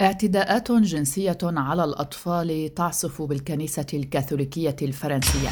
اعتداءات 0.00 0.72
جنسية 0.72 1.38
على 1.42 1.84
الأطفال 1.84 2.74
تعصف 2.74 3.22
بالكنيسة 3.22 3.86
الكاثوليكية 3.94 4.76
الفرنسية. 4.82 5.48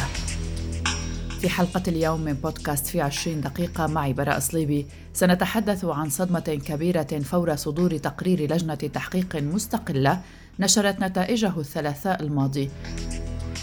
في 1.41 1.49
حلقة 1.49 1.83
اليوم 1.89 2.21
من 2.21 2.33
بودكاست 2.33 2.87
في 2.87 3.01
عشرين 3.01 3.41
دقيقة 3.41 3.87
معي 3.87 4.13
براء 4.13 4.39
صليبي 4.39 4.87
سنتحدث 5.13 5.85
عن 5.85 6.11
صدمة 6.11 6.61
كبيرة 6.67 7.21
فور 7.23 7.57
صدور 7.57 7.97
تقرير 7.97 8.53
لجنة 8.53 8.75
تحقيق 8.75 9.37
مستقلة 9.37 10.21
نشرت 10.59 11.01
نتائجه 11.01 11.61
الثلاثاء 11.61 12.23
الماضي 12.23 12.71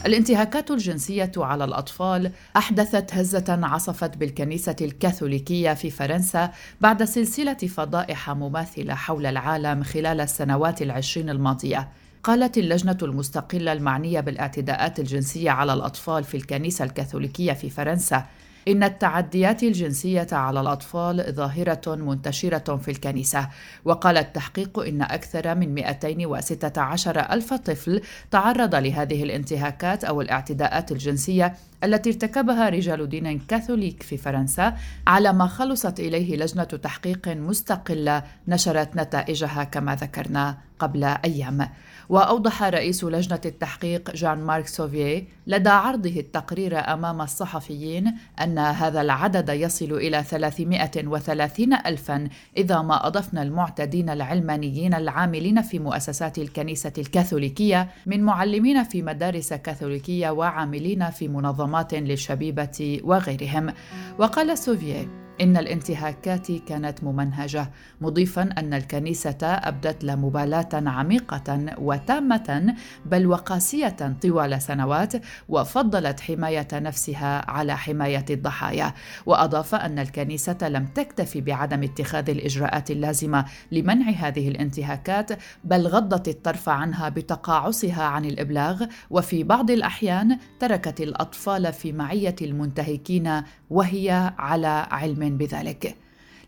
الانتهاكات 0.06 0.72
الجنسية 0.72 1.32
على 1.38 1.64
الأطفال 1.64 2.32
أحدثت 2.58 3.14
هزة 3.14 3.60
عصفت 3.64 4.18
بالكنيسة 4.18 4.76
الكاثوليكية 4.82 5.74
في 5.74 5.90
فرنسا 5.90 6.52
بعد 6.82 7.04
سلسلة 7.04 7.54
فضائح 7.54 8.30
مماثلة 8.30 8.96
حول 8.96 9.26
العالم 9.26 9.84
خلال 9.84 10.22
السنوات 10.22 10.82
العشرين 10.82 11.30
الماضية. 11.30 11.90
قالت 12.24 12.58
اللجنة 12.58 12.98
المستقلة 13.02 13.72
المعنية 13.72 14.20
بالإعتداءات 14.20 15.00
الجنسية 15.00 15.52
على 15.52 15.74
الأطفال 15.74 16.24
في 16.24 16.38
الكنيسة 16.38 16.86
الكاثوليكية 16.86 17.54
في 17.54 17.70
فرنسا 17.70 18.26
إن 18.70 18.84
التعديات 18.84 19.64
الجنسية 19.64 20.28
على 20.32 20.62
الأطفال 20.62 21.34
ظاهرة 21.34 21.96
منتشرة 21.96 22.76
في 22.76 22.92
الكنيسة. 22.92 23.50
وقال 23.86 24.18
التحقيق 24.18 24.80
إن 24.80 25.02
أكثر 25.02 25.56
من 25.56 25.74
216 25.74 27.20
ألف 27.20 27.54
طفل 27.54 28.02
تعرض 28.32 28.76
لهذه 28.76 29.24
الانتهاكات 29.24 30.04
أو 30.04 30.22
الاعتداءات 30.22 30.92
الجنسية 30.92 31.54
التي 31.84 32.10
ارتكبها 32.10 32.70
رجال 32.70 33.10
دين 33.10 33.40
كاثوليك 33.40 34.04
في 34.04 34.18
فرنسا 34.18 34.76
على 35.08 35.34
ما 35.34 35.48
خلصت 35.48 36.00
إليه 36.00 36.38
لجنة 36.38 36.64
تحقيق 36.64 37.28
مستقلة 37.28 38.24
نشرت 38.48 38.96
نتائجها 38.96 39.64
كما 39.64 39.96
ذكرنا 39.96 40.58
قبل 40.80 41.04
أيام. 41.04 41.70
وأوضح 42.10 42.64
رئيس 42.64 43.04
لجنة 43.04 43.42
التحقيق 43.46 44.12
جان 44.12 44.38
مارك 44.38 44.68
سوفيه 44.68 45.24
لدى 45.48 45.70
عرضه 45.70 46.20
التقرير 46.20 46.94
أمام 46.94 47.22
الصحفيين 47.22 48.14
أن 48.44 48.60
هذا 48.60 49.02
العدد 49.02 49.50
يصل 49.50 49.94
إلى 49.94 50.24
330 50.24 51.74
ألفا 51.74 52.30
إذا 52.58 52.82
ما 52.82 53.08
أضفنا 53.08 53.44
المعتدين 53.44 54.10
العلمانيين 54.10 54.94
العاملين 54.94 55.62
في 55.62 55.80
مؤسسات 55.80 56.38
الكنيسة 56.38 56.94
الكاثوليكية 56.98 57.90
من 58.06 58.24
معلمين 58.24 58.84
في 58.84 59.02
مدارس 59.02 59.54
كاثوليكية 59.54 60.30
وعاملين 60.30 61.10
في 61.10 61.28
منظمات 61.28 61.94
للشبيبة 61.94 63.00
وغيرهم. 63.04 63.74
وقال 64.20 64.58
سوفيه 64.58 65.19
إن 65.42 65.58
الانتهاكات 65.58 66.52
كانت 66.52 67.04
ممنهجة 67.04 67.72
مضيفا 68.02 68.50
أن 68.58 68.74
الكنيسة 68.74 69.38
أبدت 69.44 70.04
لا 70.04 70.16
مبالاة 70.16 70.70
عميقة 70.74 71.66
وتامة 71.78 72.76
بل 73.06 73.28
وقاسية 73.28 74.18
طوال 74.22 74.62
سنوات 74.62 75.14
وفضلت 75.50 76.20
حماية 76.20 76.68
نفسها 76.74 77.52
على 77.52 77.78
حماية 77.78 78.26
الضحايا. 78.30 78.94
وأضاف 79.26 79.76
أن 79.76 80.00
الكنيسة 80.00 80.58
لم 80.70 80.86
تكتفي 80.86 81.42
بعدم 81.42 81.84
اتخاذ 81.84 82.30
الإجراءات 82.30 82.92
اللازمة 82.92 83.46
لمنع 83.72 84.10
هذه 84.10 84.48
الانتهاكات 84.48 85.32
بل 85.64 85.88
غضت 85.88 86.28
الطرف 86.28 86.70
عنها 86.70 87.10
بتقاعسها 87.10 88.04
عن 88.04 88.26
الإبلاغ. 88.26 88.86
وفي 89.10 89.44
بعض 89.44 89.72
الأحيان 89.72 90.38
تركت 90.60 91.02
الأطفال 91.02 91.74
في 91.74 91.92
معية 91.92 92.36
المنتهكين 92.42 93.42
وهي 93.70 94.34
على 94.38 94.88
علم 94.92 95.29
بذلك 95.29 95.97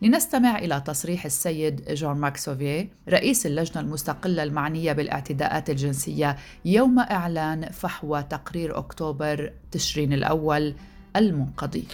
لنستمع 0.02 0.58
إلى 0.58 0.83
تصريح 0.86 1.25
السيد 1.25 1.92
جون 1.94 2.16
ماك 2.16 2.36
سوفيه 2.36 2.89
رئيس 3.08 3.47
اللجنة 3.47 3.80
المستقلة 3.80 4.42
المعنية 4.42 4.92
بالاعتداءات 4.92 5.70
الجنسية 5.70 6.36
يوم 6.64 6.98
إعلان 6.98 7.70
فحوى 7.70 8.22
تقرير 8.22 8.78
أكتوبر 8.78 9.52
تشرين 9.72 10.12
الأول 10.12 10.75
المنقضي. 11.16 11.84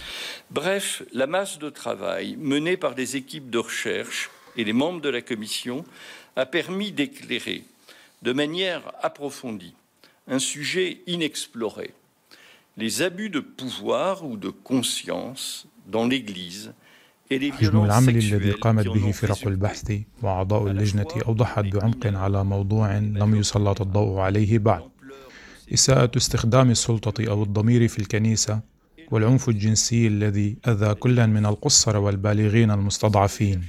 Bref, 0.51 1.03
la 1.13 1.27
masse 1.27 1.59
de 1.59 1.69
travail 1.69 2.35
menée 2.37 2.77
par 2.77 2.95
des 2.95 3.15
équipes 3.15 3.49
de 3.49 3.57
recherche 3.57 4.29
et 4.57 4.63
les 4.63 4.73
membres 4.73 5.01
de 5.01 5.09
la 5.09 5.21
commission 5.21 5.83
a 6.35 6.45
permis 6.45 6.91
d'éclairer 6.91 7.63
de 8.21 8.33
manière 8.33 8.81
approfondie 9.01 9.75
un 10.27 10.39
sujet 10.39 11.01
inexploré, 11.07 11.93
les 12.77 13.01
abus 13.01 13.29
de 13.29 13.39
pouvoir 13.39 14.25
ou 14.25 14.37
de 14.37 14.49
conscience 14.49 15.67
dans 15.76 15.76
l'Église 15.76 15.76
حجم 17.32 17.84
العمل 17.84 18.16
الذي 18.16 18.50
قامت 18.50 18.88
به 18.88 19.10
فرق 19.10 19.46
البحث 19.46 19.92
وأعضاء 20.22 20.66
اللجنة 20.66 21.06
أوضحت 21.26 21.64
بعمق 21.64 22.06
على 22.06 22.44
موضوع 22.44 22.98
لم 22.98 23.34
يسلط 23.34 23.80
الضوء 23.80 24.18
عليه 24.20 24.58
بعد. 24.58 24.82
إساءة 25.74 26.10
استخدام 26.16 26.70
السلطة 26.70 27.30
أو 27.30 27.42
الضمير 27.42 27.88
في 27.88 27.98
الكنيسة 27.98 28.60
والعنف 29.10 29.48
الجنسي 29.48 30.06
الذي 30.06 30.56
أذى 30.68 30.94
كلا 30.94 31.26
من 31.26 31.46
القصر 31.46 31.96
والبالغين 31.96 32.70
المستضعفين. 32.70 33.64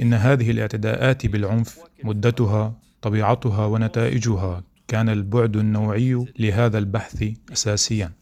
إن 0.00 0.14
هذه 0.14 0.50
الاعتداءات 0.50 1.26
بالعنف 1.26 1.78
مدتها 2.04 2.74
طبيعتها 3.02 3.66
ونتائجها 3.66 4.64
كان 4.88 5.08
البعد 5.08 5.56
النوعي 5.56 6.24
لهذا 6.38 6.78
البحث 6.78 7.24
أساسيا. 7.52 8.12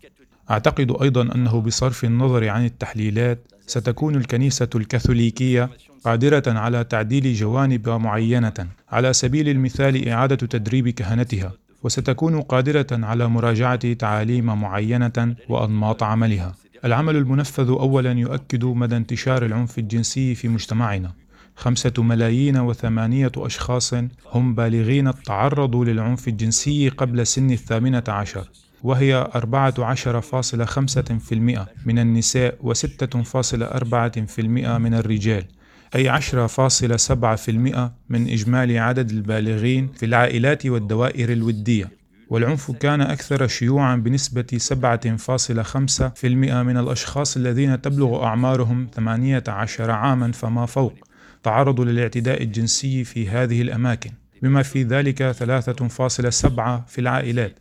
أعتقد 0.51 0.97
أيضا 1.03 1.23
أنه 1.35 1.61
بصرف 1.61 2.05
النظر 2.05 2.49
عن 2.49 2.65
التحليلات 2.65 3.39
ستكون 3.67 4.15
الكنيسة 4.15 4.69
الكاثوليكية 4.75 5.71
قادرة 6.05 6.43
على 6.47 6.85
تعديل 6.85 7.35
جوانب 7.35 7.89
معينة 7.89 8.67
على 8.91 9.13
سبيل 9.13 9.49
المثال 9.49 10.09
إعادة 10.09 10.37
تدريب 10.37 10.89
كهنتها 10.89 11.53
وستكون 11.83 12.41
قادرة 12.41 12.87
على 12.93 13.29
مراجعة 13.29 13.93
تعاليم 13.93 14.47
معينة 14.47 15.35
وأنماط 15.49 16.03
عملها. 16.03 16.55
العمل 16.85 17.17
المنفذ 17.17 17.69
أولا 17.69 18.13
يؤكد 18.13 18.65
مدى 18.65 18.97
انتشار 18.97 19.45
العنف 19.47 19.79
الجنسي 19.79 20.35
في 20.35 20.49
مجتمعنا. 20.49 21.13
خمسة 21.57 21.93
ملايين 21.99 22.59
وثمانية 22.59 23.33
أشخاص 23.37 23.95
هم 24.33 24.55
بالغين 24.55 25.13
تعرضوا 25.23 25.85
للعنف 25.85 26.29
الجنسي 26.29 26.89
قبل 26.89 27.27
سن 27.27 27.51
الثامنة 27.51 28.05
عشر 28.09 28.49
وهي 28.83 29.31
14.5% 29.35 29.39
من 31.87 31.99
النساء 31.99 32.55
و6.4% 32.63 34.41
من 34.79 34.95
الرجال 34.95 35.45
أي 35.95 36.21
10.7% 36.21 36.21
من 38.09 38.29
إجمالي 38.29 38.79
عدد 38.79 39.11
البالغين 39.11 39.89
في 39.97 40.07
العائلات 40.07 40.67
والدوائر 40.67 41.33
الودية. 41.33 41.99
والعنف 42.31 42.71
كان 42.71 43.01
أكثر 43.01 43.47
شيوعا 43.47 43.97
بنسبة 43.97 44.59
7.5% 44.59 46.25
من 46.63 46.77
الأشخاص 46.77 47.37
الذين 47.37 47.81
تبلغ 47.81 48.25
أعمارهم 48.25 48.89
18 48.95 49.91
عاما 49.91 50.33
فما 50.33 50.67
فوق 50.67 50.95
تعرضوا 51.43 51.85
للاعتداء 51.85 52.43
الجنسي 52.43 53.05
في 53.05 53.29
هذه 53.29 53.63
الأماكن 53.63 54.11
بما 54.43 54.63
في 54.63 54.83
ذلك 54.83 55.33
3.7 55.33 55.41
في 56.87 56.99
العائلات. 56.99 57.59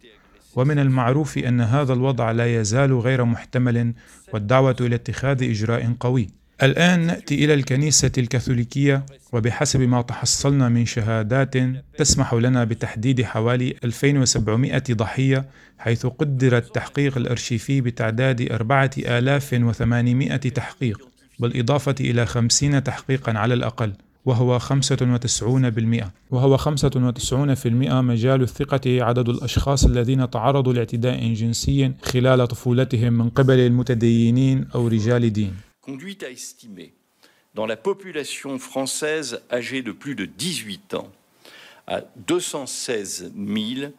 ومن 0.57 0.79
المعروف 0.79 1.38
أن 1.38 1.62
هذا 1.62 1.94
الوضع 1.94 2.31
لا 2.31 2.56
يزال 2.62 2.94
غير 3.00 3.25
محتمل 3.25 3.94
والدعوة 4.34 4.75
إلى 4.81 4.95
اتخاذ 4.95 5.44
إجراء 5.44 5.95
قوي. 6.00 6.28
الآن 6.63 7.00
نأتي 7.00 7.45
إلى 7.45 7.53
الكنيسة 7.53 8.12
الكاثوليكية 8.18 9.06
وبحسب 9.34 9.81
ما 9.81 10.01
تحصلنا 10.01 10.69
من 10.69 10.85
شهادات 10.85 11.53
تسمح 11.97 12.34
لنا 12.34 12.63
بتحديد 12.63 13.22
حوالي 13.22 13.75
2700 13.84 14.84
ضحية 14.91 15.45
حيث 15.79 16.06
قدر 16.06 16.57
التحقيق 16.57 17.18
الأرشيفي 17.18 17.81
بتعداد 17.81 18.41
4800 18.41 20.35
تحقيق 20.38 21.07
بالإضافة 21.39 21.95
إلى 22.00 22.25
50 22.25 22.84
تحقيقا 22.84 23.34
على 23.38 23.53
الأقل. 23.53 23.94
وهو 24.26 24.58
95% 24.58 26.04
وهو 26.30 26.58
95% 26.58 27.66
مجال 27.66 28.43
الثقة 28.43 29.04
عدد 29.04 29.28
الأشخاص 29.28 29.84
الذين 29.84 30.31
تعرضوا 30.31 30.72
لاعتداء 30.72 31.32
جنسي 31.32 31.93
خلال 32.02 32.49
طفولتهم 32.49 33.12
من 33.12 33.31
قبل 33.31 33.58
المتدينين 33.58 34.69
أو 34.75 34.88
رجال 34.88 35.32
دين. 35.32 35.54
Conduit 35.87 36.19
à 36.25 36.31
estimer 36.31 36.94
dans 37.54 37.66
la 37.66 37.76
population 37.76 38.58
française 38.58 39.43
âgée 39.50 39.82
de 39.82 39.93
plus 39.93 40.14
de 40.14 40.25
18 40.25 40.94
ans 40.94 41.10
à 41.88 42.02
216 42.28 43.32
000, 43.37 43.93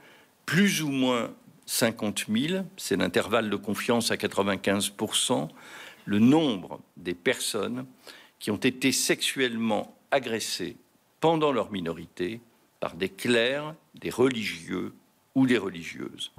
plus 0.46 0.82
ou 0.82 0.88
moins 0.90 1.30
50 1.66 2.26
000, 2.30 2.64
c'est 2.78 2.96
l'intervalle 2.96 3.50
de 3.50 3.56
confiance 3.56 4.12
à 4.12 4.16
95%, 4.16 5.50
le 6.06 6.20
nombre 6.20 6.80
des 6.98 7.14
personnes 7.14 7.86
qui 8.40 8.52
ont 8.52 8.58
été 8.58 8.92
sexuellement 8.92 9.96
agressés 10.11 10.77
pendant 11.21 11.53
leur 11.53 11.71
minorité 11.71 12.41
par 12.81 12.95
des 12.95 13.09
clercs, 13.09 13.75
des 13.95 14.11
religieux 14.11 14.95
ou 15.35 15.47
des 15.47 15.59
religieuses. 15.59 16.33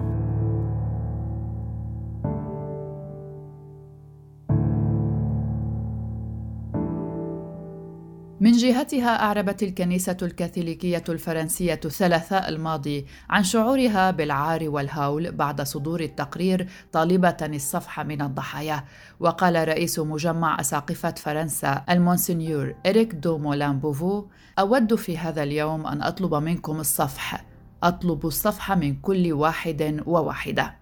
من 8.40 8.52
جهتها 8.52 9.22
أعربت 9.22 9.62
الكنيسة 9.62 10.16
الكاثوليكية 10.22 11.04
الفرنسية 11.08 11.80
الثلاثاء 11.84 12.48
الماضي 12.48 13.06
عن 13.30 13.44
شعورها 13.44 14.10
بالعار 14.10 14.68
والهول 14.68 15.32
بعد 15.32 15.62
صدور 15.62 16.00
التقرير 16.00 16.66
طالبة 16.92 17.36
الصفح 17.42 18.00
من 18.00 18.22
الضحايا. 18.22 18.84
وقال 19.20 19.68
رئيس 19.68 19.98
مجمع 19.98 20.60
أساقفة 20.60 21.10
فرنسا 21.10 21.84
المونسنيور 21.90 22.74
إريك 22.86 23.14
دو 23.14 23.38
مولان 23.38 23.78
بوفو 23.78 24.26
أود 24.58 24.94
في 24.94 25.18
هذا 25.18 25.42
اليوم 25.42 25.86
أن 25.86 26.02
أطلب 26.02 26.34
منكم 26.34 26.80
الصفح. 26.80 27.44
أطلب 27.82 28.26
الصفح 28.26 28.72
من 28.72 28.96
كل 28.96 29.32
واحد 29.32 30.02
وواحدة. 30.06 30.79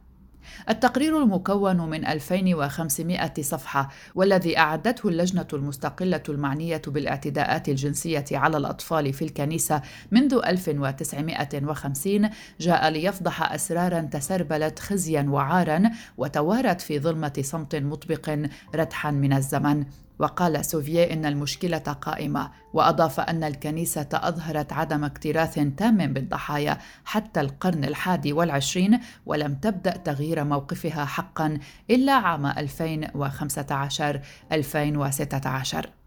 التقرير 0.68 1.22
المكون 1.22 1.90
من 1.90 2.06
2500 2.06 3.32
صفحة 3.40 3.88
والذي 4.14 4.58
أعدته 4.58 5.08
اللجنة 5.08 5.46
المستقلة 5.52 6.22
المعنية 6.28 6.82
بالاعتداءات 6.86 7.68
الجنسية 7.68 8.24
على 8.32 8.56
الأطفال 8.56 9.12
في 9.12 9.24
الكنيسة 9.24 9.82
منذ 10.10 10.40
1950 10.46 12.30
جاء 12.60 12.88
ليفضح 12.88 13.52
أسرارا 13.52 14.00
تسربلت 14.00 14.78
خزيا 14.78 15.26
وعارا 15.28 15.82
وتوارت 16.16 16.80
في 16.80 17.00
ظلمة 17.00 17.32
صمت 17.40 17.76
مطبق 17.76 18.38
ردحا 18.74 19.10
من 19.10 19.32
الزمن. 19.32 19.84
وقال 20.18 20.64
سوفيي 20.64 21.12
إن 21.12 21.26
المشكلة 21.26 21.78
قائمة 21.78 22.50
وأضاف 22.72 23.20
أن 23.20 23.44
الكنيسة 23.44 24.08
أظهرت 24.12 24.72
عدم 24.72 25.04
اكتراث 25.04 25.54
تام 25.76 26.12
بالضحايا 26.12 26.78
حتى 27.04 27.40
القرن 27.40 27.84
الحادي 27.84 28.32
والعشرين 28.32 29.00
ولم 29.26 29.54
تبدأ 29.54 29.96
تغيير 29.96 30.44
موقفها 30.44 31.04
حقا 31.04 31.58
إلا 31.90 32.12
عام 32.12 32.46
2015 32.46 34.20
2016 34.52 35.97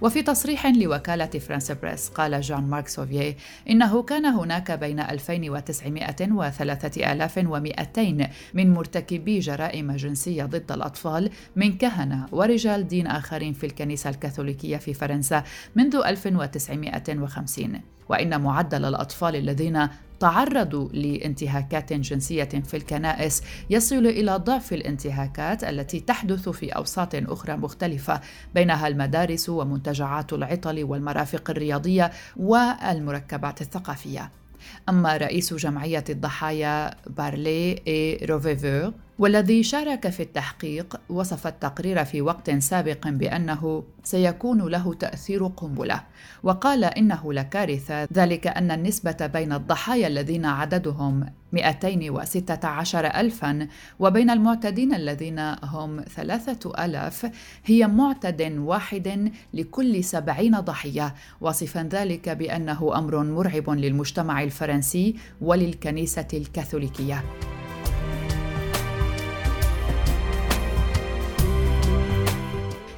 وفي 0.00 0.22
تصريح 0.22 0.66
لوكالة 0.66 1.26
فرانس 1.26 1.72
بريس 1.72 2.08
قال 2.08 2.40
جان 2.40 2.62
مارك 2.62 2.88
سوفيي 2.88 3.36
إنه 3.70 4.02
كان 4.02 4.26
هناك 4.26 4.72
بين 4.72 5.00
2900 5.00 6.32
و 6.32 6.50
3200 6.50 8.30
من 8.54 8.74
مرتكبي 8.74 9.38
جرائم 9.38 9.92
جنسية 9.92 10.44
ضد 10.44 10.72
الأطفال 10.72 11.30
من 11.56 11.78
كهنة 11.78 12.26
ورجال 12.32 12.88
دين 12.88 13.06
آخرين 13.06 13.52
في 13.52 13.66
الكنيسة 13.66 14.10
الكاثوليكية 14.10 14.76
في 14.76 14.94
فرنسا 14.94 15.44
منذ 15.76 15.96
1950 15.96 17.80
وإن 18.10 18.40
معدل 18.40 18.84
الأطفال 18.84 19.36
الذين 19.36 19.88
تعرضوا 20.20 20.88
لانتهاكات 20.88 21.92
جنسية 21.92 22.44
في 22.44 22.76
الكنائس 22.76 23.42
يصل 23.70 24.06
إلى 24.06 24.36
ضعف 24.36 24.72
الانتهاكات 24.72 25.64
التي 25.64 26.00
تحدث 26.00 26.48
في 26.48 26.68
أوساط 26.68 27.14
أخرى 27.14 27.56
مختلفة 27.56 28.20
بينها 28.54 28.88
المدارس 28.88 29.48
ومنتجعات 29.48 30.32
العطل 30.32 30.84
والمرافق 30.84 31.50
الرياضية 31.50 32.10
والمركبات 32.36 33.60
الثقافية. 33.60 34.30
أما 34.88 35.16
رئيس 35.16 35.54
جمعية 35.54 36.04
الضحايا 36.10 36.94
بارلي 37.06 37.82
إي 37.88 38.16
روفيفور 38.16 38.92
والذي 39.20 39.62
شارك 39.62 40.08
في 40.08 40.22
التحقيق 40.22 41.00
وصف 41.08 41.46
التقرير 41.46 42.04
في 42.04 42.22
وقت 42.22 42.50
سابق 42.50 43.08
بأنه 43.08 43.84
سيكون 44.04 44.68
له 44.68 44.94
تأثير 44.94 45.46
قنبلة 45.46 46.02
وقال 46.42 46.84
إنه 46.84 47.32
لكارثة 47.32 48.08
ذلك 48.12 48.46
أن 48.46 48.70
النسبة 48.70 49.26
بين 49.26 49.52
الضحايا 49.52 50.06
الذين 50.06 50.44
عددهم 50.44 51.26
216 51.52 53.06
ألفا 53.06 53.68
وبين 53.98 54.30
المعتدين 54.30 54.94
الذين 54.94 55.38
هم 55.62 56.00
ثلاثة 56.16 56.84
ألاف 56.84 57.30
هي 57.64 57.86
معتد 57.86 58.58
واحد 58.58 59.32
لكل 59.54 60.04
سبعين 60.04 60.60
ضحية 60.60 61.14
واصفا 61.40 61.88
ذلك 61.92 62.28
بأنه 62.28 62.98
أمر 62.98 63.24
مرعب 63.24 63.70
للمجتمع 63.70 64.42
الفرنسي 64.42 65.16
وللكنيسة 65.40 66.28
الكاثوليكية. 66.34 67.24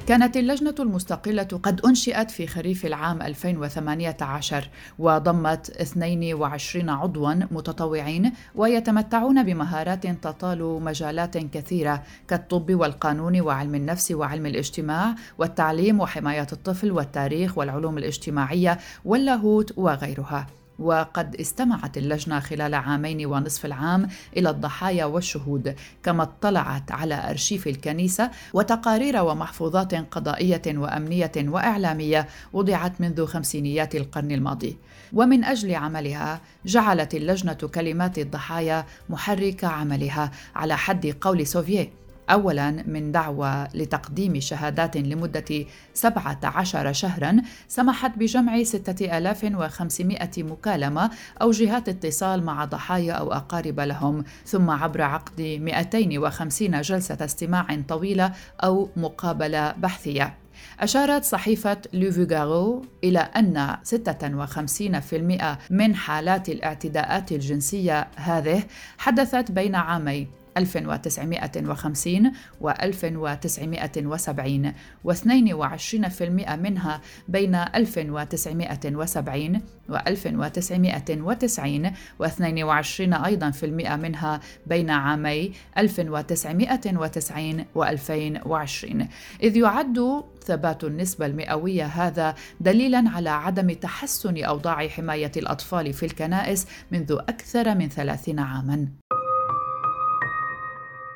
كانت 0.07 0.37
اللجنة 0.37 0.75
المستقلة 0.79 1.43
قد 1.43 1.81
أنشئت 1.81 2.31
في 2.31 2.47
خريف 2.47 2.85
العام 2.85 3.21
2018 3.21 4.69
وضمت 4.99 5.69
22 5.69 6.89
عضوا 6.89 7.33
متطوعين 7.33 8.31
ويتمتعون 8.55 9.43
بمهارات 9.43 10.07
تطال 10.07 10.81
مجالات 10.83 11.37
كثيرة 11.37 12.03
كالطب 12.27 12.75
والقانون 12.75 13.41
وعلم 13.41 13.75
النفس 13.75 14.11
وعلم 14.11 14.45
الاجتماع 14.45 15.15
والتعليم 15.37 15.99
وحماية 15.99 16.47
الطفل 16.53 16.91
والتاريخ 16.91 17.57
والعلوم 17.57 17.97
الاجتماعية 17.97 18.79
واللاهوت 19.05 19.73
وغيرها. 19.77 20.47
وقد 20.79 21.35
استمعت 21.35 21.97
اللجنة 21.97 22.39
خلال 22.39 22.73
عامين 22.73 23.25
ونصف 23.25 23.65
العام 23.65 24.07
إلى 24.37 24.49
الضحايا 24.49 25.05
والشهود 25.05 25.75
كما 26.03 26.23
اطلعت 26.23 26.91
على 26.91 27.29
أرشيف 27.29 27.67
الكنيسة 27.67 28.31
وتقارير 28.53 29.23
ومحفوظات 29.23 29.95
قضائية 29.95 30.61
وأمنية 30.67 31.31
وإعلامية 31.37 32.27
وضعت 32.53 33.01
منذ 33.01 33.25
خمسينيات 33.25 33.95
القرن 33.95 34.31
الماضي. 34.31 34.77
ومن 35.13 35.43
أجل 35.43 35.75
عملها 35.75 36.41
جعلت 36.65 37.15
اللجنة 37.15 37.53
كلمات 37.53 38.17
الضحايا 38.19 38.85
محرك 39.09 39.63
عملها 39.63 40.31
على 40.55 40.77
حد 40.77 41.15
قول 41.21 41.47
سوفييت. 41.47 42.02
أولا 42.29 42.71
من 42.71 43.11
دعوى 43.11 43.67
لتقديم 43.73 44.39
شهادات 44.39 44.97
لمدة 44.97 45.65
17 45.93 46.93
شهرا 46.93 47.41
سمحت 47.67 48.17
بجمع 48.17 48.63
6500 48.63 50.29
مكالمة 50.37 51.11
أو 51.41 51.51
جهات 51.51 51.89
اتصال 51.89 52.43
مع 52.43 52.65
ضحايا 52.65 53.13
أو 53.13 53.33
أقارب 53.33 53.79
لهم 53.79 54.23
ثم 54.45 54.69
عبر 54.69 55.01
عقد 55.01 55.41
250 55.41 56.81
جلسة 56.81 57.17
استماع 57.21 57.67
طويلة 57.87 58.33
أو 58.63 58.89
مقابلة 58.95 59.71
بحثية. 59.71 60.43
أشارت 60.79 61.23
صحيفة 61.23 61.77
لوفيغارو 61.93 62.85
إلى 63.03 63.19
أن 63.19 63.77
56% 63.83 65.57
من 65.69 65.95
حالات 65.95 66.49
الاعتداءات 66.49 67.31
الجنسية 67.31 68.07
هذه 68.15 68.63
حدثت 68.97 69.51
بين 69.51 69.75
عامي 69.75 70.42
1950 70.57 72.31
و 72.61 72.69
1970 72.69 74.73
و22% 75.05 76.55
منها 76.55 77.01
بين 77.27 77.55
1970 77.55 79.61
و 79.89 79.95
1990 79.95 81.91
و22 82.19 83.25
أيضا 83.25 83.51
في 83.51 83.65
المئة 83.65 83.95
منها 83.95 84.39
بين 84.67 84.89
عامي 84.89 85.51
1990 85.77 87.65
و 87.75 87.83
2020 87.83 89.07
إذ 89.43 89.57
يعد 89.57 90.23
ثبات 90.45 90.83
النسبة 90.83 91.25
المئوية 91.25 91.85
هذا 91.85 92.35
دليلا 92.59 93.09
على 93.09 93.29
عدم 93.29 93.73
تحسن 93.73 94.43
أوضاع 94.43 94.87
حماية 94.87 95.31
الأطفال 95.37 95.93
في 95.93 96.05
الكنائس 96.05 96.67
منذ 96.91 97.11
أكثر 97.11 97.75
من 97.75 97.89
ثلاثين 97.89 98.39
عاماً. 98.39 99.02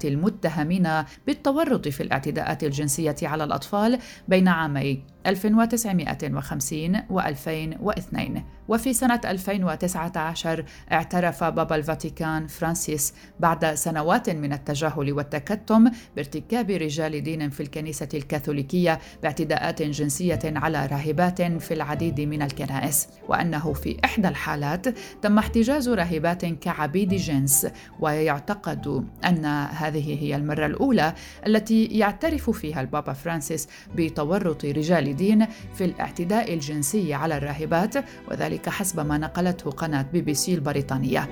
المتهمين 0.04 0.88
بالتورط 1.26 1.88
في 1.88 2.02
الاعتداءات 2.02 2.64
الجنسية 2.64 3.16
على 3.22 3.44
الأطفال 3.44 3.98
بين 4.28 4.48
عامي 4.48 5.02
1950 5.28 6.96
و 7.10 7.20
2002 7.20 8.42
وفي 8.68 8.92
سنة 8.92 9.20
2019 9.24 10.64
اعترف 10.92 11.44
بابا 11.44 11.76
الفاتيكان 11.76 12.46
فرانسيس 12.46 13.14
بعد 13.40 13.74
سنوات 13.74 14.30
من 14.30 14.52
التجاهل 14.52 15.12
والتكتم 15.12 15.90
بارتكاب 16.16 16.70
رجال 16.70 17.22
دين 17.22 17.50
في 17.50 17.62
الكنيسة 17.62 18.08
الكاثوليكية 18.14 18.98
باعتداءات 19.22 19.82
جنسية 19.82 20.38
على 20.44 20.86
راهبات 20.86 21.42
في 21.42 21.74
العديد 21.74 22.20
من 22.20 22.42
الكنائس. 22.42 23.08
وأنه 23.28 23.72
في 23.72 23.96
إحدى 24.04 24.28
الحالات 24.28 24.88
تم 25.22 25.38
احتجاز 25.38 25.88
راهبات 25.88 26.46
كعبيد 26.46 27.14
جنس 27.14 27.66
ويعتقد 28.00 29.06
أن 29.24 29.44
هذه 29.70 30.22
هي 30.22 30.36
المرة 30.36 30.66
الأولى 30.66 31.14
التي 31.46 31.84
يعترف 31.84 32.50
فيها 32.50 32.80
البابا 32.80 33.12
فرانسيس 33.12 33.68
بتورط 33.94 34.64
رجال 34.64 35.16
دين 35.18 35.46
في 35.74 35.84
الاعتداء 35.84 36.54
الجنسي 36.54 37.14
على 37.14 37.36
الراهبات 37.36 37.94
وذلك 38.30 38.68
حسب 38.68 39.06
ما 39.06 39.18
نقلته 39.18 39.70
قناة 39.70 40.06
بي 40.12 40.20
بي 40.22 40.34
سي 40.34 40.54
البريطانية. 40.54 41.28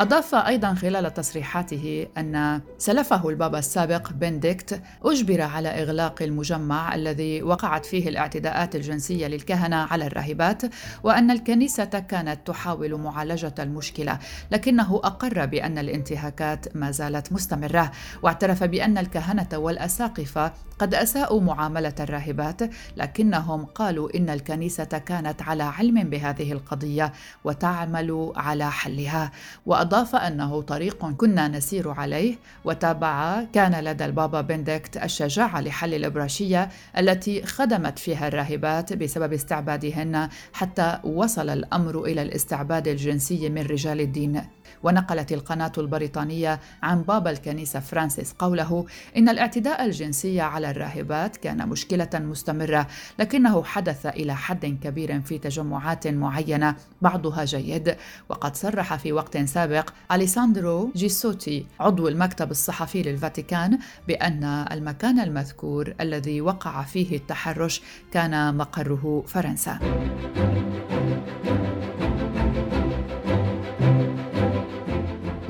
أضاف 0.00 0.34
أيضا 0.34 0.74
خلال 0.74 1.14
تصريحاته 1.14 2.06
أن 2.18 2.60
سلفه 2.78 3.28
البابا 3.28 3.58
السابق 3.58 4.12
بنديكت 4.12 4.82
أجبر 5.04 5.40
على 5.40 5.68
إغلاق 5.68 6.22
المجمع 6.22 6.94
الذي 6.94 7.42
وقعت 7.42 7.86
فيه 7.86 8.08
الاعتداءات 8.08 8.76
الجنسية 8.76 9.26
للكهنة 9.26 9.76
على 9.76 10.06
الراهبات 10.06 10.62
وأن 11.04 11.30
الكنيسة 11.30 11.84
كانت 11.84 12.46
تحاول 12.46 12.94
معالجة 12.94 13.54
المشكلة 13.58 14.18
لكنه 14.50 15.00
أقر 15.04 15.46
بأن 15.46 15.78
الانتهاكات 15.78 16.76
ما 16.76 16.90
زالت 16.90 17.32
مستمرة 17.32 17.90
واعترف 18.22 18.64
بأن 18.64 18.98
الكهنة 18.98 19.48
والأساقفة 19.52 20.52
قد 20.78 20.94
أساءوا 20.94 21.40
معاملة 21.40 21.94
الراهبات 22.00 22.62
لكنهم 22.96 23.64
قالوا 23.64 24.16
إن 24.16 24.30
الكنيسة 24.30 24.84
كانت 24.84 25.42
على 25.42 25.62
علم 25.62 26.10
بهذه 26.10 26.52
القضية 26.52 27.12
وتعمل 27.44 28.32
على 28.36 28.70
حلها. 28.70 29.30
وأضاف 29.66 29.89
أنه 30.14 30.62
طريق 30.62 31.06
كنا 31.10 31.48
نسير 31.48 31.90
عليه 31.90 32.36
وتابع 32.64 33.44
كان 33.52 33.84
لدى 33.84 34.04
البابا 34.04 34.40
بندكت 34.40 34.96
الشجاعة 34.96 35.60
لحل 35.60 35.94
الإبراشية 35.94 36.68
التي 36.98 37.42
خدمت 37.42 37.98
فيها 37.98 38.28
الراهبات 38.28 38.92
بسبب 38.92 39.32
استعبادهن 39.32 40.28
حتى 40.52 40.98
وصل 41.04 41.48
الأمر 41.48 42.04
إلى 42.04 42.22
الاستعباد 42.22 42.88
الجنسي 42.88 43.48
من 43.48 43.62
رجال 43.62 44.00
الدين. 44.00 44.42
ونقلت 44.82 45.32
القناة 45.32 45.72
البريطانية 45.78 46.60
عن 46.82 47.02
بابا 47.02 47.30
الكنيسة 47.30 47.80
فرانسيس 47.80 48.32
قوله 48.32 48.86
إن 49.16 49.28
الاعتداء 49.28 49.84
الجنسي 49.84 50.40
على 50.40 50.70
الراهبات 50.70 51.36
كان 51.36 51.68
مشكلة 51.68 52.08
مستمرة 52.14 52.86
لكنه 53.18 53.62
حدث 53.64 54.06
إلى 54.06 54.36
حد 54.36 54.66
كبير 54.66 55.20
في 55.20 55.38
تجمعات 55.38 56.06
معينة 56.06 56.74
بعضها 57.02 57.44
جيد 57.44 57.96
وقد 58.28 58.56
صرح 58.56 58.96
في 58.96 59.12
وقت 59.12 59.38
سابق 59.38 59.90
أليساندرو 60.12 60.90
جيسوتي 60.96 61.66
عضو 61.80 62.08
المكتب 62.08 62.50
الصحفي 62.50 63.02
للفاتيكان 63.02 63.78
بأن 64.08 64.44
المكان 64.44 65.20
المذكور 65.20 65.94
الذي 66.00 66.40
وقع 66.40 66.82
فيه 66.82 67.16
التحرش 67.16 67.82
كان 68.12 68.56
مقره 68.56 69.24
فرنسا. 69.26 69.78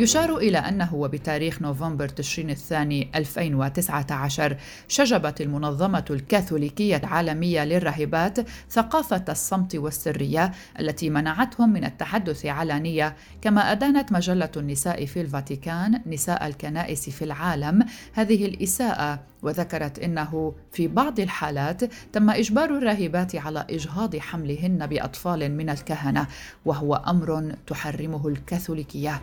يشار 0.00 0.36
إلى 0.36 0.58
أنه 0.58 0.94
وبتاريخ 0.94 1.62
نوفمبر 1.62 2.08
تشرين 2.08 2.50
الثاني 2.50 3.10
2019 3.14 4.56
شجبت 4.88 5.40
المنظمة 5.40 6.04
الكاثوليكية 6.10 6.96
العالمية 6.96 7.64
للراهبات 7.64 8.38
ثقافة 8.70 9.24
الصمت 9.28 9.76
والسرية 9.76 10.52
التي 10.80 11.10
منعتهم 11.10 11.72
من 11.72 11.84
التحدث 11.84 12.46
علانية 12.46 13.16
كما 13.42 13.72
أدانت 13.72 14.12
مجلة 14.12 14.50
النساء 14.56 15.06
في 15.06 15.20
الفاتيكان 15.20 16.00
نساء 16.06 16.46
الكنائس 16.46 17.10
في 17.10 17.24
العالم. 17.24 17.84
هذه 18.12 18.44
الإساءة 18.44 19.29
وذكرت 19.42 19.98
إنه 19.98 20.54
في 20.72 20.88
بعض 20.88 21.20
الحالات 21.20 21.84
تم 22.12 22.30
إجبار 22.30 22.70
الراهبات 22.70 23.36
على 23.36 23.66
إجهاض 23.70 24.16
حملهن 24.16 24.86
بأطفال 24.86 25.56
من 25.56 25.70
الكهنة 25.70 26.26
وهو 26.64 26.94
أمر 26.94 27.54
تحرمه 27.66 28.28
الكاثوليكية. 28.28 29.20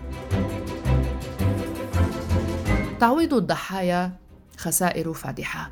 تعويض 2.99 3.33
الضحايا 3.33 4.11
خسائر 4.57 5.13
فادحة. 5.13 5.71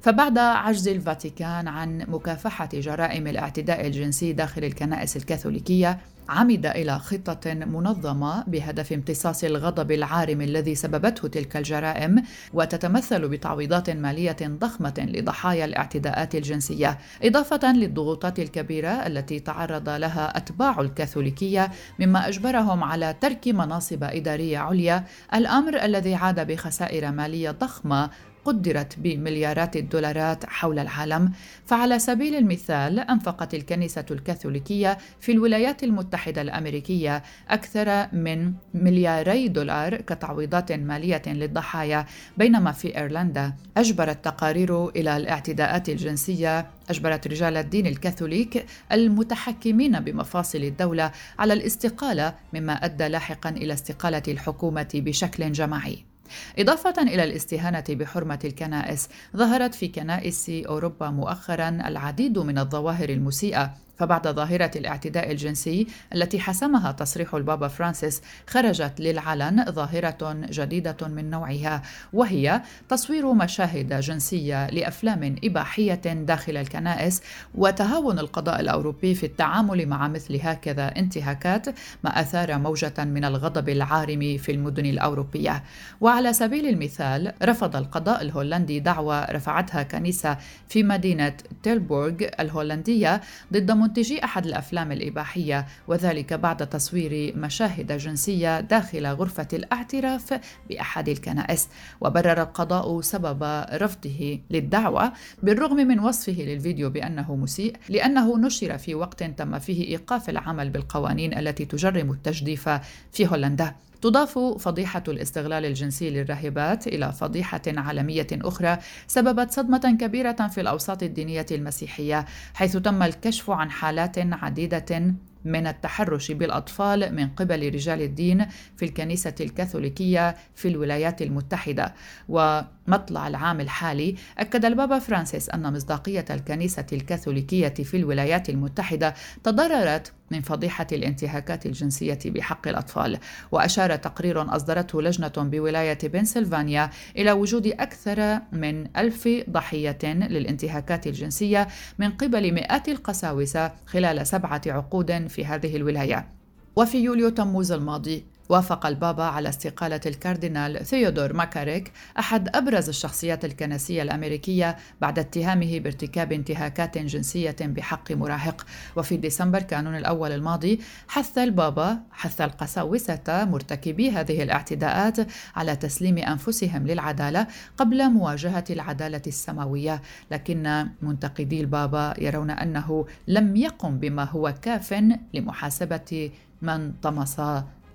فبعد 0.00 0.38
عجز 0.38 0.88
الفاتيكان 0.88 1.68
عن 1.68 2.04
مكافحة 2.08 2.68
جرائم 2.72 3.26
الاعتداء 3.26 3.86
الجنسي 3.86 4.32
داخل 4.32 4.64
الكنائس 4.64 5.16
الكاثوليكية 5.16 5.98
عمد 6.28 6.66
إلى 6.66 6.98
خطة 6.98 7.54
منظمة 7.54 8.44
بهدف 8.46 8.92
امتصاص 8.92 9.44
الغضب 9.44 9.92
العارم 9.92 10.40
الذي 10.40 10.74
سببته 10.74 11.28
تلك 11.28 11.56
الجرائم 11.56 12.22
وتتمثل 12.54 13.28
بتعويضات 13.28 13.90
مالية 13.90 14.36
ضخمة 14.42 14.94
لضحايا 14.98 15.64
الاعتداءات 15.64 16.34
الجنسية 16.34 16.98
إضافة 17.22 17.72
للضغوطات 17.72 18.38
الكبيرة 18.38 19.06
التي 19.06 19.40
تعرض 19.40 19.88
لها 19.88 20.36
أتباع 20.36 20.80
الكاثوليكية 20.80 21.70
مما 21.98 22.28
أجبرهم 22.28 22.84
على 22.84 23.14
ترك 23.20 23.48
مناصب 23.48 24.04
إدارية 24.04 24.58
عليا 24.58 25.04
الأمر 25.34 25.84
الذي 25.84 26.14
عاد 26.14 26.46
بخسائر 26.46 27.10
مالية 27.10 27.50
ضخمة 27.50 28.10
قدرت 28.44 28.98
بمليارات 28.98 29.76
الدولارات 29.76 30.46
حول 30.46 30.78
العالم 30.78 31.32
فعلى 31.66 31.98
سبيل 31.98 32.34
المثال 32.34 33.00
أنفقت 33.00 33.54
الكنيسة 33.54 34.04
الكاثوليكية 34.10 34.98
في 35.20 35.32
الولايات 35.32 35.84
المتحدة 35.84 36.42
الأمريكية 36.42 37.22
أكثر 37.48 38.06
من 38.12 38.52
ملياري 38.74 39.48
دولار 39.48 39.96
كتعويضات 39.96 40.72
مالية 40.72 41.22
للضحايا 41.26 42.06
بينما 42.36 42.72
في 42.72 42.98
إيرلندا 42.98 43.52
أجبرت 43.76 44.24
تقارير 44.24 44.88
إلى 44.88 45.16
الاعتداءات 45.16 45.88
الجنسية 45.88 46.66
أجبرت 46.90 47.26
رجال 47.26 47.56
الدين 47.56 47.86
الكاثوليك 47.86 48.66
المتحكمين 48.92 50.00
بمفاصل 50.00 50.58
الدولة 50.58 51.12
على 51.38 51.52
الاستقالة 51.52 52.34
مما 52.54 52.72
أدى 52.72 53.08
لاحقا 53.08 53.50
إلى 53.50 53.72
استقالة 53.72 54.22
الحكومة 54.28 54.88
بشكل 54.94 55.52
جماعي. 55.52 56.09
إضافة 56.58 57.02
إلى 57.02 57.24
الاستهانة 57.24 57.84
بحرمة 57.90 58.38
الكنائس، 58.44 59.08
ظهرت 59.36 59.74
في 59.74 59.88
كنائس 59.88 60.50
أوروبا 60.50 61.10
مؤخرا 61.10 61.68
العديد 61.68 62.38
من 62.38 62.58
الظواهر 62.58 63.08
المسيئة 63.08 63.74
فبعد 64.00 64.28
ظاهرة 64.28 64.70
الاعتداء 64.76 65.30
الجنسي 65.30 65.86
التي 66.14 66.40
حسمها 66.40 66.92
تصريح 66.92 67.34
البابا 67.34 67.68
فرانسيس 67.68 68.22
خرجت 68.46 69.00
للعلن 69.00 69.64
ظاهرة 69.70 70.36
جديدة 70.50 71.08
من 71.08 71.30
نوعها 71.30 71.82
وهي 72.12 72.62
تصوير 72.88 73.32
مشاهد 73.32 74.00
جنسية 74.00 74.70
لأفلام 74.70 75.36
إباحية 75.44 75.94
داخل 76.04 76.56
الكنائس 76.56 77.22
وتهاون 77.54 78.18
القضاء 78.18 78.60
الأوروبي 78.60 79.14
في 79.14 79.26
التعامل 79.26 79.86
مع 79.86 80.08
مثل 80.08 80.40
هكذا 80.42 80.86
انتهاكات 80.96 81.68
ما 82.04 82.20
أثار 82.20 82.58
موجة 82.58 82.94
من 82.98 83.24
الغضب 83.24 83.68
العارم 83.68 84.38
في 84.38 84.52
المدن 84.52 84.86
الأوروبية. 84.86 85.62
وعلى 86.00 86.32
سبيل 86.32 86.66
المثال 86.66 87.32
رفض 87.42 87.76
القضاء 87.76 88.22
الهولندي 88.22 88.80
دعوى 88.80 89.26
رفعتها 89.30 89.82
كنيسة 89.82 90.36
في 90.68 90.82
مدينة 90.82 91.32
تيلبورغ 91.62 92.14
الهولندية 92.40 93.20
ضد 93.52 93.70
منتجي 93.90 94.24
أحد 94.24 94.46
الأفلام 94.46 94.92
الإباحية 94.92 95.66
وذلك 95.88 96.32
بعد 96.34 96.68
تصوير 96.68 97.36
مشاهد 97.36 97.92
جنسية 97.92 98.60
داخل 98.60 99.06
غرفة 99.06 99.48
الاعتراف 99.52 100.40
بأحد 100.68 101.08
الكنائس. 101.08 101.68
وبرر 102.00 102.42
القضاء 102.42 103.00
سبب 103.00 103.42
رفضه 103.72 104.40
للدعوة 104.50 105.12
بالرغم 105.42 105.76
من 105.76 106.00
وصفه 106.00 106.42
للفيديو 106.42 106.90
بأنه 106.90 107.36
مسيء 107.36 107.76
لأنه 107.88 108.38
نشر 108.38 108.78
في 108.78 108.94
وقت 108.94 109.22
تم 109.22 109.58
فيه 109.58 109.88
إيقاف 109.88 110.30
العمل 110.30 110.70
بالقوانين 110.70 111.38
التي 111.38 111.64
تجرم 111.64 112.10
التجديف 112.10 112.68
في 113.12 113.26
هولندا. 113.26 113.74
تضاف 114.02 114.38
فضيحة 114.38 115.02
الاستغلال 115.08 115.64
الجنسي 115.64 116.10
للراهبات 116.10 116.86
إلى 116.86 117.12
فضيحة 117.12 117.62
عالمية 117.66 118.26
أخرى 118.32 118.78
سببت 119.06 119.50
صدمة 119.50 119.96
كبيرة 120.00 120.32
في 120.32 120.60
الأوساط 120.60 121.02
الدينية 121.02 121.46
المسيحية 121.50 122.24
حيث 122.54 122.76
تم 122.76 123.02
الكشف 123.02 123.50
عن 123.50 123.70
حالات 123.70 124.18
عديدة 124.18 125.14
من 125.44 125.66
التحرش 125.66 126.32
بالأطفال 126.32 127.16
من 127.16 127.28
قبل 127.28 127.74
رجال 127.74 128.02
الدين 128.02 128.46
في 128.76 128.84
الكنيسة 128.84 129.34
الكاثوليكية 129.40 130.36
في 130.54 130.68
الولايات 130.68 131.22
المتحدة. 131.22 131.94
ومطلع 132.28 133.28
العام 133.28 133.60
الحالي 133.60 134.14
أكد 134.38 134.64
البابا 134.64 134.98
فرانسيس 134.98 135.50
أن 135.50 135.72
مصداقية 135.72 136.24
الكنيسة 136.30 136.86
الكاثوليكية 136.92 137.68
في 137.68 137.96
الولايات 137.96 138.50
المتحدة 138.50 139.14
تضررت 139.44 140.12
من 140.30 140.40
فضيحة 140.40 140.86
الانتهاكات 140.92 141.66
الجنسية 141.66 142.18
بحق 142.24 142.68
الأطفال 142.68 143.18
وأشار 143.52 143.96
تقرير 143.96 144.56
أصدرته 144.56 145.02
لجنة 145.02 145.32
بولاية 145.36 145.98
بنسلفانيا 146.02 146.90
إلى 147.16 147.32
وجود 147.32 147.66
أكثر 147.66 148.38
من 148.52 148.96
ألف 148.96 149.28
ضحية 149.50 149.98
للانتهاكات 150.04 151.06
الجنسية 151.06 151.68
من 151.98 152.10
قبل 152.10 152.54
مئات 152.54 152.88
القساوسة 152.88 153.72
خلال 153.86 154.26
سبعة 154.26 154.62
عقود 154.66 155.26
في 155.26 155.44
هذه 155.44 155.76
الولاية. 155.76 156.28
وفي 156.76 156.98
يوليو 156.98 157.28
تموز 157.28 157.72
الماضي 157.72 158.24
وافق 158.50 158.86
البابا 158.86 159.22
على 159.22 159.48
استقالة 159.48 160.00
الكاردينال 160.06 160.86
ثيودور 160.86 161.32
ماكاريك 161.32 161.92
أحد 162.18 162.56
أبرز 162.56 162.88
الشخصيات 162.88 163.44
الكنسية 163.44 164.02
الأمريكية 164.02 164.76
بعد 165.00 165.18
اتهامه 165.18 165.78
بارتكاب 165.78 166.32
انتهاكات 166.32 166.98
جنسية 166.98 167.56
بحق 167.60 168.12
مراهق. 168.12 168.66
وفي 168.96 169.16
ديسمبر 169.16 169.62
كانون 169.62 169.96
الأول 169.96 170.32
الماضي 170.32 170.80
حث 171.08 171.38
البابا 171.38 171.98
حث 172.12 172.40
القساوسة 172.40 173.44
مرتكبي 173.44 174.10
هذه 174.10 174.42
الاعتداءات 174.42 175.16
على 175.56 175.76
تسليم 175.76 176.18
أنفسهم 176.18 176.86
للعدالة 176.86 177.46
قبل 177.76 178.10
مواجهة 178.10 178.64
العدالة 178.70 179.22
السماوية. 179.26 180.02
لكن 180.30 180.86
منتقدي 181.02 181.60
البابا 181.60 182.14
يرون 182.18 182.50
أنه 182.50 183.06
لم 183.28 183.56
يقم 183.56 183.98
بما 183.98 184.24
هو 184.24 184.54
كاف 184.62 185.04
لمحاسبة 185.34 186.30
من 186.62 186.92
طمس 187.02 187.40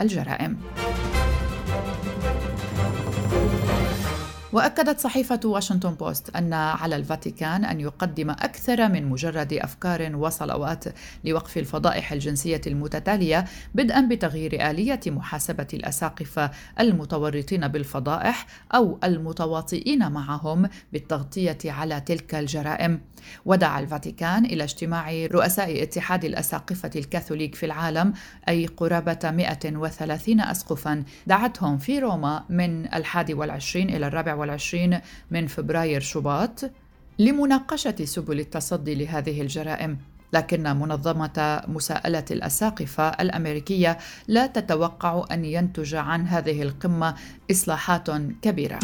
الجرائم. 0.02 0.58
وأكدت 4.56 5.00
صحيفة 5.00 5.40
واشنطن 5.46 5.94
بوست 5.94 6.36
أن 6.36 6.54
على 6.54 6.96
الفاتيكان 6.96 7.66
أن 7.66 7.80
يقدم 7.80 8.30
أكثر 8.30 8.90
من 8.90 9.06
مجرد 9.06 9.54
أفكار 9.54 10.16
وصلوات 10.16 10.84
لوقف 11.24 11.58
الفضائح 11.58 12.12
الجنسية 12.12 12.62
المتتالية 12.68 13.46
بدءا 13.74 14.02
بتغيير 14.02 14.70
آلية 14.70 15.00
محاسبة 15.08 15.68
الاساقفه 15.74 16.52
المتورطين 16.80 17.68
بالفضائح 17.68 18.48
أو 18.76 19.00
المتواطئين 19.04 20.12
معهم 20.12 20.70
بالتغطية 20.94 21.58
على 21.66 22.02
تلك 22.02 22.36
الجرائم. 22.36 23.00
ودعا 23.46 23.80
الفاتيكان 23.80 24.46
إلى 24.46 24.64
اجتماع 24.64 25.26
رؤساء 25.26 25.84
اتحاد 25.84 26.26
الأساقفة 26.26 26.92
الكاثوليك 26.96 27.56
في 27.56 27.66
العالم 27.66 28.14
أي 28.50 28.66
قرابة 28.66 29.32
130 29.32 30.42
اسقفا 30.42 31.04
دعتهم 31.28 31.78
في 31.78 32.00
روما 32.00 32.44
من 32.50 32.94
الحادي 32.94 33.34
والعشرين 33.34 33.90
إلى 33.90 34.08
الرابع 34.08 34.34
والعشرين 34.46 35.00
من 35.32 35.48
فبراير 35.48 36.02
شباط 36.02 36.72
لمناقشة 37.20 37.96
سبل 38.06 38.40
التصدي 38.40 38.96
لهذه 38.96 39.42
الجرائم 39.42 39.98
لكن 40.34 40.64
منظمة 40.64 41.62
مساءلة 41.68 42.26
الأساقفة 42.32 43.10
الأمريكية 43.10 43.98
لا 44.28 44.48
تتوقع 44.48 45.26
أن 45.32 45.46
ينتج 45.46 45.96
عن 45.96 46.28
هذه 46.28 46.62
القمة 46.62 47.16
إصلاحات 47.52 48.08
كبيرة. 48.42 48.80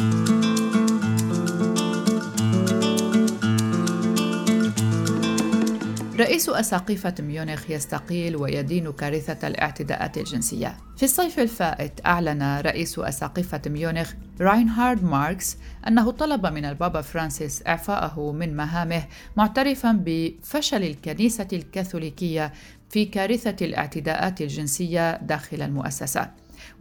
رئيس 6.21 6.49
أساقفة 6.49 7.13
ميونخ 7.19 7.71
يستقيل 7.71 8.35
ويدين 8.35 8.91
كارثة 8.91 9.47
الاعتداءات 9.47 10.17
الجنسية. 10.17 10.77
في 10.97 11.03
الصيف 11.03 11.39
الفائت 11.39 12.05
أعلن 12.05 12.59
رئيس 12.59 12.99
أساقفة 12.99 13.61
ميونخ 13.67 14.13
راينهارد 14.41 15.03
ماركس 15.03 15.57
أنه 15.87 16.11
طلب 16.11 16.47
من 16.47 16.65
البابا 16.65 17.01
فرانسيس 17.01 17.63
إعفاءه 17.67 18.31
من 18.31 18.55
مهامه 18.55 19.03
معترفا 19.37 20.01
بفشل 20.05 20.83
الكنيسة 20.83 21.47
الكاثوليكية 21.53 22.53
في 22.89 23.05
كارثة 23.05 23.65
الاعتداءات 23.65 24.41
الجنسية 24.41 25.17
داخل 25.17 25.61
المؤسسة. 25.61 26.31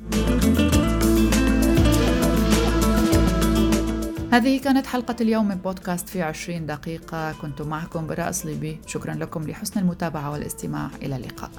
هذه 4.32 4.60
كانت 4.60 4.86
حلقة 4.86 5.16
اليوم 5.20 5.48
من 5.48 5.54
بودكاست 5.54 6.08
في 6.08 6.22
عشرين 6.22 6.66
دقيقة. 6.66 7.32
كنت 7.32 7.62
معكم 7.62 8.06
براء 8.06 8.30
صليبي. 8.30 8.80
شكرا 8.86 9.14
لكم 9.14 9.48
لحسن 9.48 9.80
المتابعة 9.80 10.30
والاستماع. 10.30 10.90
إلى 11.02 11.16
اللقاء. 11.16 11.50